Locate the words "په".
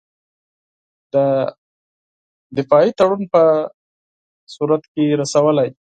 3.33-3.41